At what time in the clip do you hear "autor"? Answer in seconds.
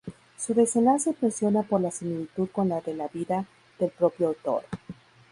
4.29-4.63